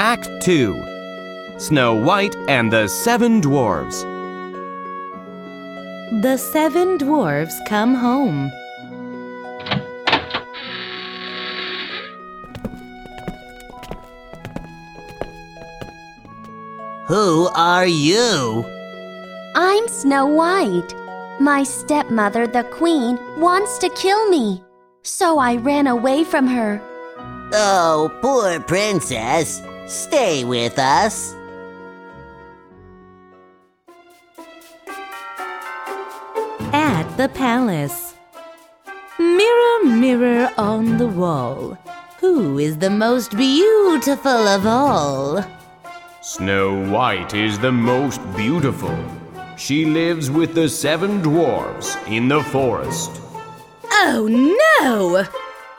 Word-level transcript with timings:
Act 0.00 0.30
2 0.42 1.56
Snow 1.58 1.92
White 1.92 2.36
and 2.46 2.72
the 2.72 2.86
Seven 2.86 3.40
Dwarfs. 3.40 4.02
The 6.22 6.36
seven 6.36 6.98
dwarfs 6.98 7.58
come 7.66 7.96
home. 7.96 8.52
Who 17.08 17.48
are 17.56 17.88
you? 17.88 18.64
I'm 19.56 19.88
Snow 19.88 20.26
White. 20.26 20.94
My 21.40 21.64
stepmother, 21.64 22.46
the 22.46 22.62
queen, 22.62 23.18
wants 23.40 23.78
to 23.78 23.90
kill 23.96 24.30
me. 24.30 24.62
So 25.02 25.40
I 25.40 25.56
ran 25.56 25.88
away 25.88 26.22
from 26.22 26.46
her. 26.46 26.80
Oh, 27.52 28.16
poor 28.22 28.60
princess. 28.60 29.60
Stay 29.88 30.44
with 30.44 30.78
us. 30.78 31.34
At 36.74 37.04
the 37.16 37.30
palace. 37.30 38.14
Mirror, 39.18 39.84
mirror 39.84 40.52
on 40.58 40.98
the 40.98 41.06
wall. 41.06 41.78
Who 42.20 42.58
is 42.58 42.76
the 42.76 42.90
most 42.90 43.34
beautiful 43.34 44.30
of 44.30 44.66
all? 44.66 45.42
Snow 46.20 46.86
White 46.90 47.32
is 47.32 47.58
the 47.58 47.72
most 47.72 48.20
beautiful. 48.36 48.98
She 49.56 49.86
lives 49.86 50.30
with 50.30 50.54
the 50.54 50.68
seven 50.68 51.22
dwarfs 51.22 51.96
in 52.06 52.28
the 52.28 52.42
forest. 52.42 53.22
Oh 53.90 54.28
no! 54.28 55.24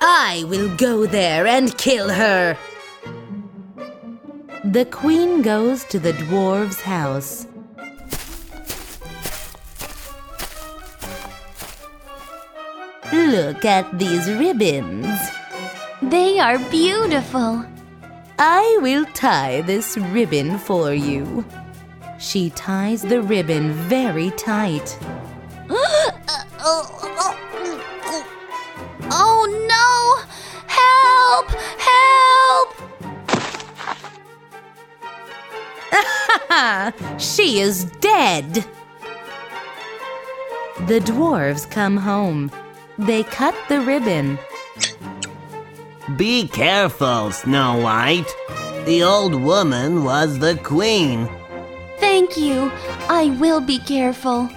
I 0.00 0.44
will 0.48 0.74
go 0.76 1.04
there 1.04 1.46
and 1.46 1.76
kill 1.76 2.08
her. 2.08 2.56
The 4.70 4.84
queen 4.84 5.40
goes 5.40 5.82
to 5.84 5.98
the 5.98 6.12
dwarf's 6.12 6.82
house. 6.82 7.46
Look 13.10 13.64
at 13.64 13.98
these 13.98 14.30
ribbons. 14.30 15.06
They 16.02 16.38
are 16.38 16.58
beautiful. 16.68 17.64
I 18.38 18.78
will 18.82 19.06
tie 19.14 19.62
this 19.62 19.96
ribbon 19.96 20.58
for 20.58 20.92
you. 20.92 21.46
She 22.18 22.50
ties 22.50 23.00
the 23.00 23.22
ribbon 23.22 23.72
very 23.72 24.32
tight. 24.32 24.98
Ha! 36.58 36.92
She 37.18 37.60
is 37.60 37.84
dead! 38.00 38.66
The 40.88 40.98
dwarves 40.98 41.70
come 41.70 41.96
home. 41.96 42.50
They 42.98 43.22
cut 43.22 43.54
the 43.68 43.80
ribbon. 43.80 44.40
Be 46.16 46.48
careful, 46.48 47.30
Snow 47.30 47.80
White. 47.80 48.26
The 48.86 49.04
old 49.04 49.40
woman 49.40 50.02
was 50.02 50.40
the 50.40 50.56
queen. 50.64 51.28
Thank 52.00 52.36
you. 52.36 52.72
I 53.08 53.36
will 53.38 53.60
be 53.60 53.78
careful. 53.78 54.50